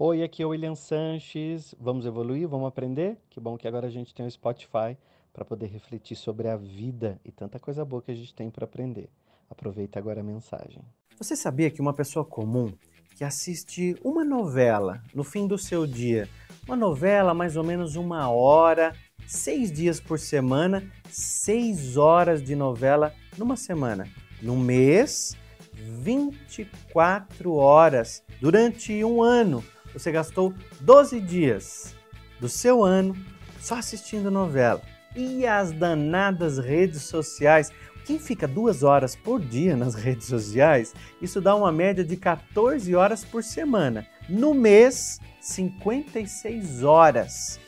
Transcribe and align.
Oi, 0.00 0.22
aqui 0.22 0.44
é 0.44 0.46
o 0.46 0.50
William 0.50 0.76
Sanches. 0.76 1.74
Vamos 1.76 2.06
evoluir? 2.06 2.46
Vamos 2.46 2.68
aprender? 2.68 3.18
Que 3.28 3.40
bom 3.40 3.58
que 3.58 3.66
agora 3.66 3.88
a 3.88 3.90
gente 3.90 4.14
tem 4.14 4.24
o 4.24 4.30
Spotify 4.30 4.96
para 5.32 5.44
poder 5.44 5.66
refletir 5.66 6.16
sobre 6.16 6.46
a 6.46 6.56
vida 6.56 7.20
e 7.24 7.32
tanta 7.32 7.58
coisa 7.58 7.84
boa 7.84 8.00
que 8.00 8.12
a 8.12 8.14
gente 8.14 8.32
tem 8.32 8.48
para 8.48 8.64
aprender. 8.64 9.10
Aproveita 9.50 9.98
agora 9.98 10.20
a 10.20 10.22
mensagem. 10.22 10.84
Você 11.18 11.34
sabia 11.34 11.68
que 11.68 11.80
uma 11.80 11.92
pessoa 11.92 12.24
comum 12.24 12.72
que 13.16 13.24
assiste 13.24 13.96
uma 14.04 14.24
novela 14.24 15.02
no 15.12 15.24
fim 15.24 15.48
do 15.48 15.58
seu 15.58 15.84
dia, 15.84 16.28
uma 16.64 16.76
novela 16.76 17.34
mais 17.34 17.56
ou 17.56 17.64
menos 17.64 17.96
uma 17.96 18.30
hora, 18.30 18.94
seis 19.26 19.72
dias 19.72 19.98
por 19.98 20.20
semana, 20.20 20.88
seis 21.10 21.96
horas 21.96 22.40
de 22.40 22.54
novela 22.54 23.12
numa 23.36 23.56
semana. 23.56 24.08
No 24.40 24.56
mês, 24.56 25.36
24 25.74 27.52
horas 27.52 28.22
durante 28.40 29.02
um 29.02 29.20
ano 29.20 29.64
você 29.92 30.12
gastou 30.12 30.54
12 30.80 31.20
dias 31.20 31.94
do 32.40 32.48
seu 32.48 32.84
ano 32.84 33.16
só 33.60 33.76
assistindo 33.76 34.30
novela. 34.30 34.82
E 35.16 35.46
as 35.46 35.72
danadas 35.72 36.58
redes 36.58 37.02
sociais. 37.02 37.72
Quem 38.04 38.18
fica 38.18 38.48
duas 38.48 38.82
horas 38.82 39.14
por 39.14 39.38
dia 39.40 39.76
nas 39.76 39.94
redes 39.96 40.26
sociais, 40.26 40.94
isso 41.20 41.40
dá 41.40 41.54
uma 41.54 41.70
média 41.70 42.04
de 42.04 42.16
14 42.16 42.94
horas 42.94 43.24
por 43.24 43.42
semana. 43.42 44.06
No 44.28 44.54
mês, 44.54 45.20
56 45.40 46.82
horas. 46.84 47.60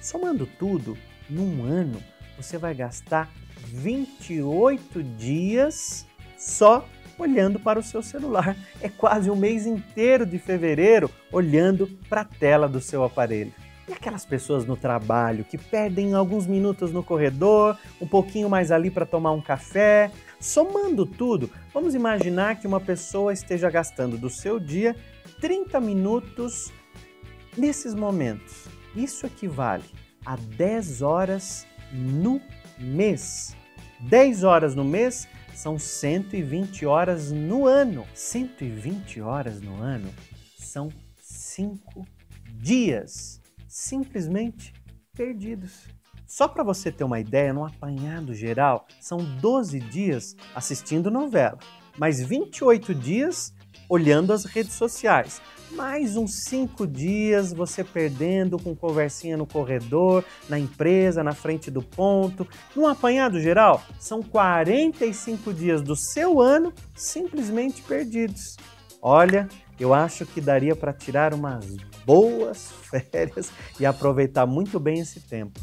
Somando 0.00 0.46
tudo, 0.46 0.96
num 1.28 1.64
ano, 1.64 2.02
você 2.36 2.58
vai 2.58 2.74
gastar 2.74 3.30
28 3.68 5.02
dias 5.02 6.06
só 6.36 6.86
olhando 7.18 7.58
para 7.58 7.78
o 7.78 7.82
seu 7.82 8.02
celular. 8.02 8.56
É 8.80 8.88
quase 8.88 9.30
um 9.30 9.36
mês 9.36 9.66
inteiro 9.66 10.26
de 10.26 10.38
fevereiro 10.38 11.10
olhando 11.32 11.86
para 12.08 12.22
a 12.22 12.24
tela 12.24 12.68
do 12.68 12.80
seu 12.80 13.04
aparelho. 13.04 13.52
E 13.88 13.92
aquelas 13.92 14.24
pessoas 14.24 14.66
no 14.66 14.76
trabalho 14.76 15.44
que 15.44 15.56
perdem 15.56 16.12
alguns 16.12 16.44
minutos 16.46 16.90
no 16.90 17.04
corredor, 17.04 17.78
um 18.00 18.06
pouquinho 18.06 18.50
mais 18.50 18.72
ali 18.72 18.90
para 18.90 19.06
tomar 19.06 19.30
um 19.30 19.40
café. 19.40 20.10
Somando 20.40 21.06
tudo, 21.06 21.48
vamos 21.72 21.94
imaginar 21.94 22.56
que 22.56 22.66
uma 22.66 22.80
pessoa 22.80 23.32
esteja 23.32 23.70
gastando 23.70 24.18
do 24.18 24.28
seu 24.28 24.58
dia 24.58 24.96
30 25.40 25.80
minutos 25.80 26.72
nesses 27.56 27.94
momentos. 27.94 28.66
Isso 28.94 29.24
equivale 29.24 29.84
a 30.24 30.34
10 30.34 31.02
horas 31.02 31.64
no 31.92 32.40
mês. 32.78 33.56
10 34.00 34.42
horas 34.42 34.74
no 34.74 34.84
mês 34.84 35.28
são 35.56 35.78
120 35.78 36.84
horas 36.84 37.32
no 37.32 37.66
ano. 37.66 38.06
120 38.14 39.22
horas 39.22 39.62
no 39.62 39.80
ano 39.80 40.12
são 40.58 40.92
5 41.16 42.06
dias 42.52 43.40
simplesmente 43.66 44.74
perdidos. 45.16 45.88
Só 46.26 46.46
para 46.46 46.62
você 46.62 46.92
ter 46.92 47.04
uma 47.04 47.18
ideia, 47.18 47.54
no 47.54 47.64
apanhado 47.64 48.34
geral, 48.34 48.86
são 49.00 49.18
12 49.40 49.80
dias 49.80 50.36
assistindo 50.54 51.10
novela, 51.10 51.58
mais 51.96 52.20
28 52.20 52.94
dias 52.94 53.54
olhando 53.88 54.32
as 54.32 54.44
redes 54.44 54.74
sociais 54.74 55.40
mais 55.72 56.16
uns 56.16 56.44
cinco 56.44 56.86
dias 56.86 57.52
você 57.52 57.82
perdendo 57.82 58.58
com 58.58 58.74
conversinha 58.74 59.36
no 59.36 59.46
corredor, 59.46 60.24
na 60.48 60.58
empresa, 60.58 61.22
na 61.22 61.32
frente 61.32 61.70
do 61.70 61.82
ponto. 61.82 62.46
Num 62.74 62.86
apanhado 62.86 63.40
geral, 63.40 63.82
são 63.98 64.22
45 64.22 65.52
dias 65.52 65.82
do 65.82 65.96
seu 65.96 66.40
ano 66.40 66.72
simplesmente 66.94 67.82
perdidos. 67.82 68.56
Olha, 69.02 69.48
eu 69.78 69.92
acho 69.92 70.24
que 70.24 70.40
daria 70.40 70.74
para 70.74 70.92
tirar 70.92 71.34
umas 71.34 71.66
boas 72.04 72.72
férias 73.10 73.50
e 73.78 73.84
aproveitar 73.84 74.46
muito 74.46 74.80
bem 74.80 75.00
esse 75.00 75.20
tempo. 75.20 75.60